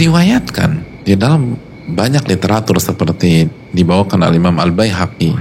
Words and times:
Diriwayatkan. 0.00 1.04
Di 1.04 1.12
dalam 1.12 1.60
banyak 1.92 2.24
literatur 2.24 2.80
seperti 2.80 3.44
dibawakan 3.76 4.24
oleh 4.24 4.40
Imam 4.40 4.56
Al-Baihaqi. 4.56 5.36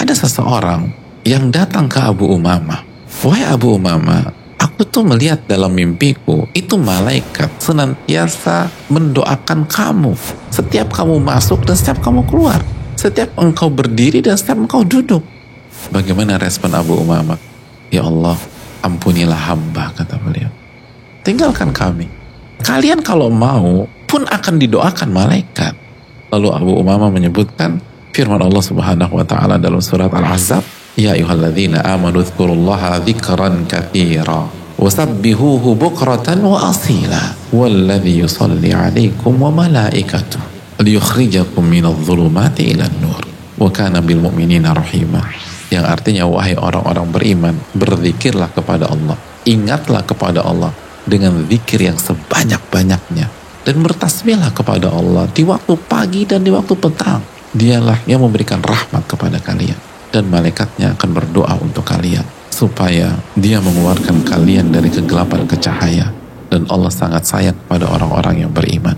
Ada 0.00 0.16
seseorang 0.16 0.88
yang 1.28 1.52
datang 1.52 1.92
ke 1.92 2.00
Abu 2.00 2.24
Umamah. 2.32 2.88
Wahai 3.20 3.44
Abu 3.44 3.76
Umamah, 3.76 4.32
aku 4.56 4.88
tuh 4.88 5.04
melihat 5.04 5.44
dalam 5.44 5.76
mimpiku 5.76 6.48
itu 6.56 6.80
malaikat 6.80 7.52
senantiasa 7.60 8.72
mendoakan 8.88 9.68
kamu. 9.68 10.16
Setiap 10.48 10.88
kamu 10.88 11.20
masuk 11.20 11.60
dan 11.68 11.76
setiap 11.76 12.00
kamu 12.00 12.24
keluar 12.24 12.64
setiap 13.02 13.34
engkau 13.34 13.66
berdiri 13.66 14.22
dan 14.22 14.38
setiap 14.38 14.62
engkau 14.62 14.86
duduk. 14.86 15.26
Bagaimana 15.90 16.38
respon 16.38 16.70
Abu 16.70 16.94
Umamah? 17.02 17.36
Ya 17.90 18.06
Allah 18.06 18.38
ampunilah 18.80 19.50
hamba 19.50 19.90
kata 19.92 20.16
beliau. 20.22 20.48
Tinggalkan 21.26 21.74
kami 21.74 22.06
kalian 22.62 23.02
kalau 23.02 23.28
mau 23.28 23.84
pun 24.06 24.22
akan 24.24 24.54
didoakan 24.56 25.10
malaikat. 25.10 25.74
Lalu 26.32 26.48
Abu 26.48 26.72
Umamah 26.80 27.12
menyebutkan 27.12 27.82
firman 28.16 28.40
Allah 28.40 28.64
subhanahu 28.64 29.20
wa 29.20 29.26
ta'ala 29.26 29.60
dalam 29.60 29.84
surat 29.84 30.08
Al-Azab 30.08 30.64
Ya 30.92 31.16
ayuhalladzina 31.16 31.80
amanu 31.88 32.20
dhkurullaha 32.20 33.00
dhikran 33.00 33.64
kathira 33.64 34.44
wasabbihuhu 34.76 35.72
bukratan 35.72 36.44
wa 36.44 36.68
asila 36.68 37.32
walladhi 37.48 38.20
yusalli 38.20 38.76
alaikum 38.76 39.40
wa 39.40 39.48
malaikatuh 39.48 40.36
liyukhrijakum 40.84 41.64
minadh 41.64 41.96
dhulumati 41.96 42.76
ila 42.76 42.84
nur 43.00 43.24
wa 43.56 43.72
kana 43.72 44.04
bil 44.04 44.20
mu'minina 44.20 44.76
rahima. 44.76 45.24
Yang 45.72 45.84
artinya 45.88 46.28
wahai 46.28 46.60
orang-orang 46.60 47.08
beriman 47.08 47.54
berzikirlah 47.72 48.52
kepada 48.52 48.92
Allah. 48.92 49.16
Ingatlah 49.48 50.04
kepada 50.04 50.44
Allah 50.44 50.76
dengan 51.06 51.44
zikir 51.46 51.86
yang 51.86 51.98
sebanyak-banyaknya. 51.98 53.26
Dan 53.62 53.78
bertasbihlah 53.78 54.50
kepada 54.50 54.90
Allah 54.90 55.30
di 55.30 55.46
waktu 55.46 55.78
pagi 55.86 56.26
dan 56.26 56.42
di 56.42 56.50
waktu 56.50 56.74
petang. 56.74 57.22
Dialah 57.54 58.02
yang 58.10 58.24
memberikan 58.24 58.58
rahmat 58.58 59.06
kepada 59.06 59.38
kalian. 59.38 59.78
Dan 60.10 60.28
malaikatnya 60.28 60.98
akan 60.98 61.10
berdoa 61.14 61.56
untuk 61.62 61.88
kalian 61.88 62.24
supaya 62.52 63.16
dia 63.32 63.64
mengeluarkan 63.64 64.28
kalian 64.28 64.68
dari 64.68 64.92
kegelapan 64.92 65.48
ke 65.48 65.56
cahaya 65.56 66.12
dan 66.52 66.68
Allah 66.68 66.92
sangat 66.92 67.24
sayang 67.24 67.56
kepada 67.64 67.88
orang-orang 67.88 68.44
yang 68.44 68.52
beriman. 68.52 68.92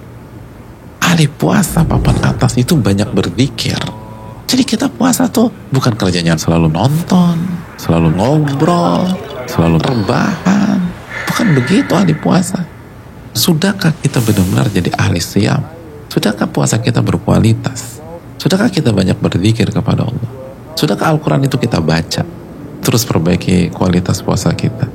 Ahli 0.99 1.31
puasa 1.31 1.87
papan 1.87 2.19
atas 2.27 2.59
itu 2.59 2.75
banyak 2.75 3.15
berzikir. 3.15 3.79
Jadi 4.51 4.63
kita 4.67 4.91
puasa 4.91 5.31
tuh 5.31 5.55
bukan 5.71 5.95
kerjanya 5.95 6.35
selalu 6.35 6.67
nonton 6.67 7.65
selalu 7.79 8.15
ngobrol 8.15 9.03
selalu 9.51 9.77
rebahan 9.83 10.64
bukan 11.35 11.49
begitu 11.59 11.91
ahli 11.99 12.15
puasa 12.15 12.63
sudahkah 13.35 13.91
kita 13.99 14.23
benar-benar 14.23 14.71
jadi 14.71 14.95
ahli 14.95 15.19
siam 15.19 15.67
sudahkah 16.07 16.47
puasa 16.47 16.79
kita 16.79 17.03
berkualitas 17.03 17.99
sudahkah 18.39 18.71
kita 18.71 18.95
banyak 18.95 19.19
berzikir 19.19 19.67
kepada 19.75 20.07
Allah 20.07 20.45
Sudahkah 20.75 21.15
Al-Quran 21.15 21.47
itu 21.47 21.55
kita 21.55 21.79
baca? 21.79 22.27
Terus 22.83 23.03
perbaiki 23.07 23.71
kualitas 23.71 24.19
puasa 24.21 24.51
kita. 24.51 24.91